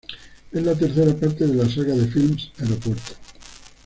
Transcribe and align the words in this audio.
Es 0.51 0.63
la 0.63 0.73
tercera 0.73 1.13
parte 1.15 1.45
de 1.45 1.53
la 1.53 1.69
saga 1.69 1.93
de 1.93 2.07
filmes 2.07 2.49
"Aeropuerto". 2.57 3.11